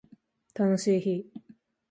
[0.55, 1.27] 楽しい日